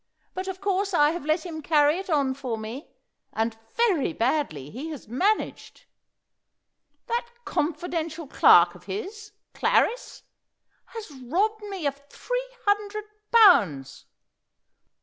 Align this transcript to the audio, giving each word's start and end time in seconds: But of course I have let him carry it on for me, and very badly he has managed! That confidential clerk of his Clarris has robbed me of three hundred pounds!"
But 0.33 0.47
of 0.47 0.59
course 0.59 0.95
I 0.95 1.11
have 1.11 1.25
let 1.27 1.45
him 1.45 1.61
carry 1.61 1.99
it 1.99 2.09
on 2.09 2.33
for 2.33 2.57
me, 2.57 2.89
and 3.33 3.55
very 3.75 4.13
badly 4.13 4.71
he 4.71 4.87
has 4.89 5.07
managed! 5.07 5.85
That 7.05 7.29
confidential 7.45 8.25
clerk 8.25 8.73
of 8.73 8.85
his 8.85 9.31
Clarris 9.53 10.23
has 10.85 11.11
robbed 11.11 11.61
me 11.65 11.85
of 11.85 12.01
three 12.09 12.49
hundred 12.65 13.03
pounds!" 13.31 14.07